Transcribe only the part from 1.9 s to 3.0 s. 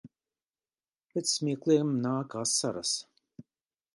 nāk asaras.